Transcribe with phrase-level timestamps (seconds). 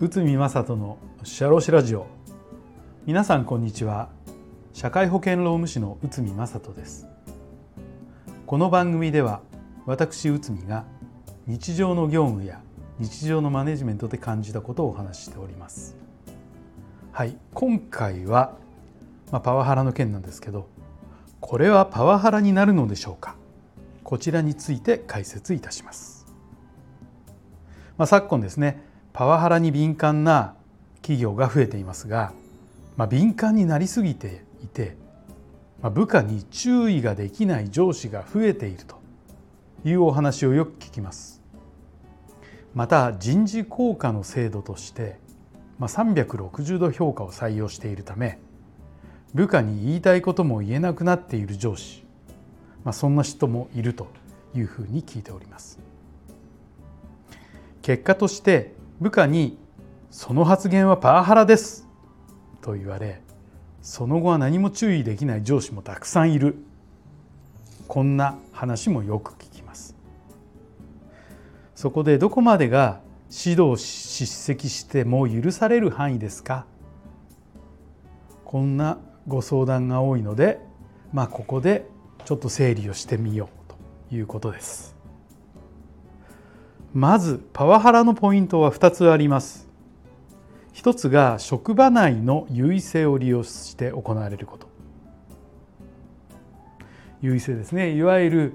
[0.00, 2.06] 宇見正人のシャロシラジオ。
[3.06, 4.10] 皆さんこんにちは。
[4.74, 7.06] 社会保険労務士の宇見正人です。
[8.46, 9.40] この番組では
[9.86, 10.84] 私宇見が
[11.46, 12.60] 日常の業務や
[12.98, 15.96] 日常のマネジメントで感じたことをお話ししております。
[17.12, 18.58] はい今回は、
[19.32, 20.68] まあ、パワハラの件なんですけど
[21.40, 23.36] これはパワハラになるのでしょうか？
[24.08, 26.24] こちらについて解説いたします、
[27.98, 28.82] まあ、昨今ですね
[29.12, 30.54] パワハラに敏感な
[31.02, 32.32] 企業が増えていますが、
[32.96, 34.96] まあ、敏感になりすぎていて、
[35.82, 38.98] まあ、部下に注意ができない上司が増えていると
[39.84, 41.42] いうお話をよく聞きます。
[42.72, 45.18] また人事効果の制度として、
[45.78, 48.38] まあ、360度評価を採用しているため
[49.34, 52.06] 部下に言いたいことも言えなくなっている上司、
[52.84, 54.08] まあ、そんな人もいると
[54.54, 55.78] いうふうに聞いております。
[57.82, 59.58] 結果として部下に
[60.10, 61.86] 「その発言はパワハラです」
[62.60, 63.22] と言われ
[63.80, 66.56] その後は何も注意できない上司もたくさんいる。
[67.86, 69.96] こんな話もよく聞きます。
[71.74, 76.66] そこでどこまでが指導叱責しても許される範囲ですか？
[78.44, 80.60] こんなご相談が多いので
[81.12, 81.86] まあここで
[82.28, 83.72] ちょっと整理をしてみよう
[84.10, 84.94] ということです。
[86.92, 89.66] まずパワハラのポイントは2つあります。
[90.74, 94.68] 一つが職場内の優位性を利用して行われること。
[97.22, 97.96] 優位性ですね。
[97.96, 98.52] いわゆる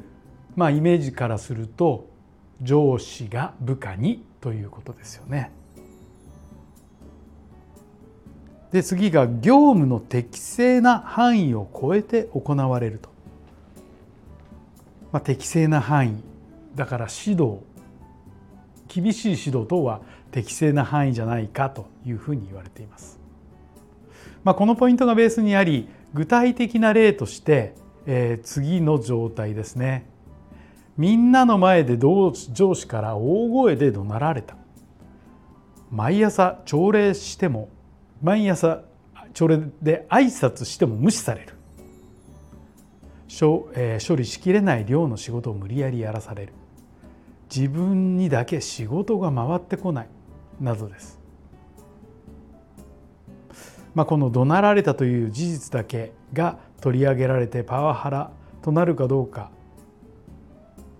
[0.55, 2.07] まあイメージからすると
[2.61, 5.49] 上司が部下にということですよね。
[8.71, 13.12] で次が業務の適正な範囲を超えて行われると、
[15.13, 16.23] まあ、適正な範囲
[16.75, 17.59] だから指導
[18.87, 23.19] 厳しい指導等は適正な範囲じゃないかというふうに言われています。
[24.43, 27.75] まあ、このポイントがベースにあり具体的な例として、
[28.05, 30.09] えー、次の状態ですね。
[30.97, 34.57] みんなの前で上司から大声で怒鳴られた。
[35.91, 37.69] 毎朝朝礼しても
[38.21, 38.81] 毎朝
[39.33, 41.53] 朝礼で挨拶しても無視される。
[43.39, 46.53] 処,、えー、処理しきれない量の仕事を無理やりやらされる
[47.53, 50.07] 自分にだけ仕事が回ってこない
[50.59, 51.19] などです。
[53.93, 58.31] まあ、この怒鳴られたという事実だけが取り上げられてパワハラ
[58.63, 59.51] となるかどうか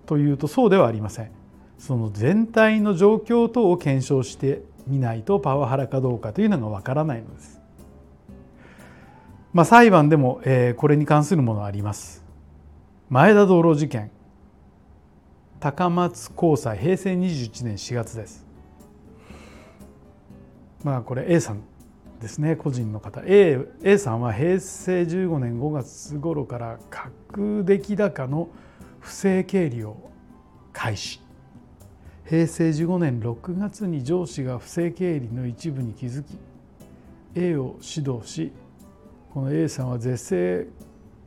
[0.06, 1.30] というとそうではありません。
[1.78, 7.60] その全体の状況等を検証してみないとパワハラかどうかというのがわからないのです。
[9.52, 12.23] まあ、裁判でも、えー、これに関するものはあります。
[13.10, 14.10] 前田道路事件。
[15.60, 18.46] 高松高裁平成21年4月です。
[20.82, 21.60] まあこれ A さん
[22.20, 23.22] ですね個人の方。
[23.26, 28.48] A, A さんは平成15年5月頃から架空出来高の
[29.00, 29.98] 不正経理を
[30.72, 31.20] 開始。
[32.24, 36.38] 平成15年6月に上司が不正経理の一部に気づき
[37.34, 38.50] A を指導し
[39.34, 40.66] この A さんは是正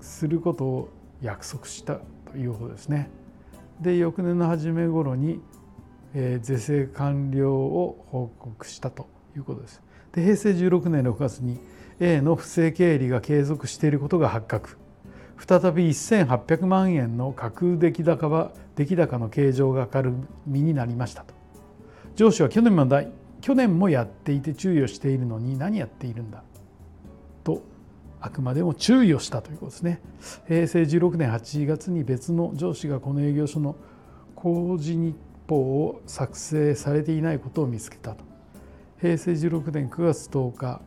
[0.02, 2.00] することを約束した
[2.31, 3.09] ということですね。
[3.81, 5.39] で翌年の初め頃に、
[6.13, 9.81] えー、是正完了を報告したということです。
[10.13, 11.59] で平成16年6月に
[12.00, 14.78] A の不正経理が継続していることが発覚
[15.38, 20.13] 再び1800万円の架空出来高は出来高の計上が明る
[20.45, 21.34] みになりましたと
[22.16, 22.88] 上司は去年も
[23.41, 26.44] 去年もやっていて注意をしているのに何やっているんだ
[27.44, 27.61] と
[28.19, 30.01] あくまでも注意をしたということですね。
[30.47, 33.75] 平成16年8月に別の上司がこの営業所の
[34.35, 35.16] 工事日
[35.47, 38.23] 報を作成されていないことを見つけたと。
[39.00, 40.81] 平成16年9月10日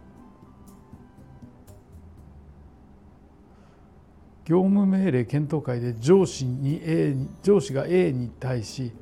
[4.45, 8.93] 業務命令検討会で上司に A に上司が A に対し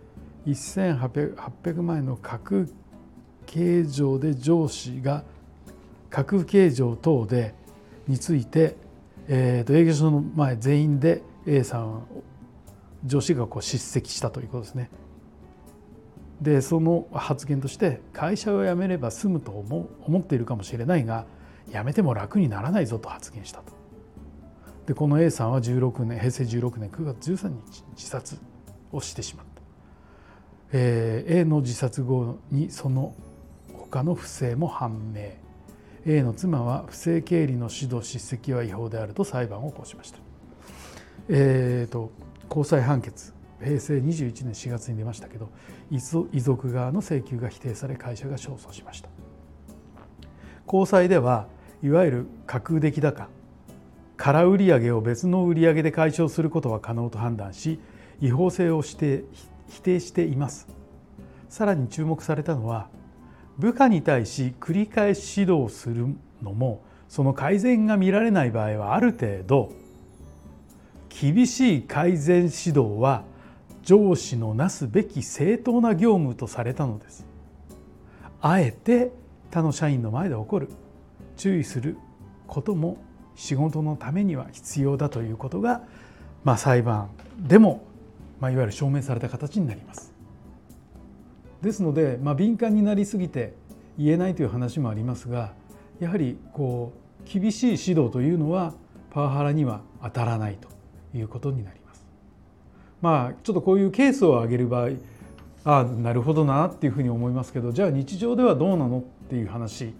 [0.47, 2.67] 1800万円の架空
[3.47, 5.25] 計上で上司が
[6.11, 7.55] 架空計上等で
[8.09, 8.77] について、
[9.29, 12.07] えー、と営業所の前全員で A さん
[13.05, 14.91] 上司がこう叱責したということですね。
[16.41, 21.27] でその発言として会社を辞めれば済むと思思っているかもしれないが
[21.71, 23.73] 辞めても楽にならないぞと発言したと。
[24.87, 28.39] でこの A さんは16年平成16年9月13日自殺
[28.91, 29.63] をしてしまった。
[30.73, 33.15] えー、A の自殺後にその
[33.73, 35.48] 他の不正も判明。
[36.09, 40.19] A の妻は不正経理の指導叱責は違法であると裁判を起こしました。
[41.29, 42.11] えーと、
[42.49, 45.51] 高裁判決平成21年4月に出ましたけど
[45.91, 49.11] 遺族側の請求が否定され会社が勝訴しました
[50.65, 51.49] 高裁では
[51.83, 53.29] いわゆる架空出来高
[54.17, 57.79] 空売り上げを別の売上で解消することは可能と判断し
[58.21, 59.25] 違法性をして
[59.69, 60.67] 否定しています
[61.49, 62.89] さらに注目されたのは
[63.59, 66.07] 部下に対し繰り返し指導する
[66.43, 69.73] のもその改善が見られない場合はある程度
[71.09, 73.25] 厳しい改善指導は
[73.83, 77.27] 上司のなすべき正当な業務とされたのです
[78.41, 79.11] あえて
[79.51, 80.69] 他の社員の前で起こる
[81.37, 81.97] 注意する
[82.47, 82.99] ことも
[83.35, 85.83] 仕事のためには必要だということが、
[86.45, 87.09] まあ、裁判
[87.39, 87.85] でも、
[88.41, 90.08] まあ、いわゆる証明された形になります。
[91.63, 93.55] ですので、まあ、敏感になりすぎて
[93.99, 95.53] 言えないという話もありますが
[96.01, 96.93] やはりこ
[97.25, 98.75] う厳しい指導というのは
[99.11, 100.69] パワハラには当たらないと
[101.17, 102.07] いうことになります。
[103.01, 104.91] まあちょっとこういうケースを挙げる場合
[105.65, 109.93] ああなるほどなっていうふうに思いますけどじゃあ日常ではどうなのっていう話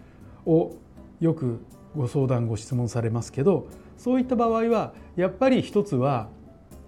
[0.47, 0.73] を
[1.21, 1.61] よく
[1.97, 3.67] ご相談ご質問されますけど
[3.97, 6.29] そういった場合はやっぱり一つは、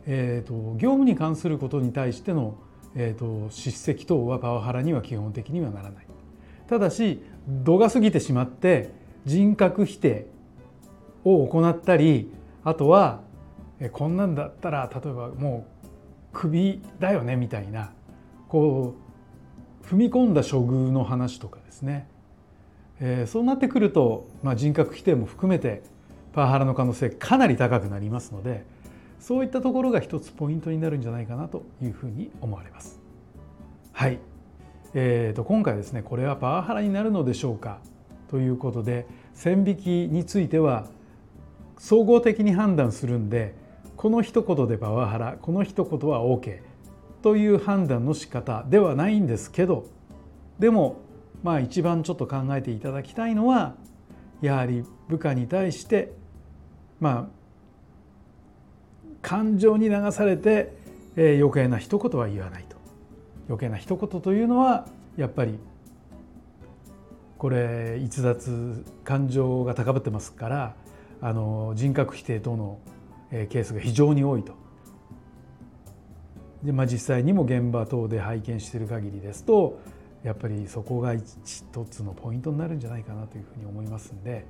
[0.07, 2.55] えーと、業務に関することに対しての、
[2.95, 6.07] えーと、叱責等はパワハラには基本的にはならない。
[6.67, 8.93] ただし度が過ぎてしまって
[9.25, 10.27] 人格否定
[11.25, 12.33] を行ったり
[12.63, 13.23] あとは
[13.93, 15.89] こんなんだったら例えばもう
[16.33, 17.93] クビだよねみたいな
[18.49, 18.95] こ
[19.83, 22.07] う踏み込んだ処遇の話とかですね
[23.01, 25.83] えー、そうなってくると、まあ、人格否定も含めて
[26.33, 28.65] パワハラの可能性かなり高くなりますので
[29.21, 32.99] そういったところが一つポイントになるんじゃないかなというふうに思われます。
[33.93, 34.19] はい、
[34.95, 37.79] えーと、今回ですねこれはパワハラになるのでしょうか
[38.29, 40.87] ということで線引きについては
[41.79, 43.55] 総合的に判断するんで
[43.97, 46.61] この一言でパワハラこの一言は OK
[47.23, 49.87] という判断の仕方ではないんですけど
[50.59, 50.97] でも
[51.43, 53.75] まあ一番ちょっと考えていただきたいのは
[54.41, 56.13] やはり部下に対して
[57.01, 57.40] まあ
[59.23, 60.73] 感情に流されて、
[61.17, 62.77] え余計な一言は言わないと
[63.49, 64.87] 余計な一言というのは
[65.17, 65.59] やっぱり
[67.37, 70.75] これ逸脱感情が高ぶってますから
[71.21, 72.79] あの人格否定等の
[73.31, 74.55] ケースが非常に多いと。
[76.63, 79.81] でまあ、実際にも現場等で拝見している限りですと
[80.23, 81.25] やっぱりそこが一
[81.91, 84.45] つのポイントになるんじゃないかなというふうに思いますんで、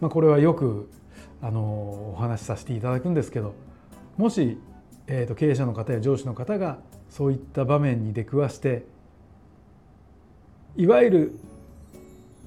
[0.00, 0.88] まあ、これはよく
[1.42, 1.60] あの
[2.14, 3.54] お話しさせていただくんですけど
[4.16, 4.58] もし、
[5.06, 6.78] えー、と経営者の方や上司の方が
[7.10, 8.84] そういった場面に出くわして
[10.76, 11.38] いわゆる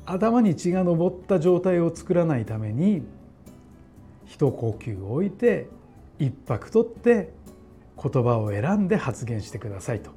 [0.06, 3.04] 頭に血が上った状態を作らないために
[4.26, 5.68] 一呼吸を置いて
[6.18, 7.32] 一拍取って
[8.02, 10.12] 言葉を選んで発言してくださいと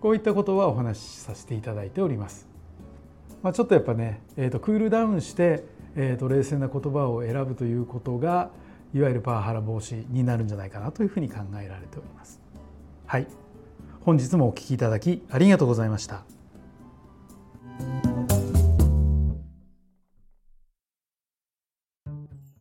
[0.00, 2.48] こういったことはお話しさせていただいております。
[3.40, 5.64] まあ、ちょっとやっぱね、えー、とクールダウンして、
[5.94, 8.50] えー、と冷静な言葉を選ぶということが
[8.94, 12.40] いわゆるパワハラ防止になるんじゃないかなというふうに考えられております。
[13.06, 13.26] はい、
[14.00, 16.24] 本日もお聞きいただきありがとうございました。